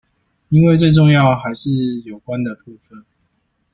[0.49, 1.69] 因為最重要還是
[2.05, 3.05] 有關的部分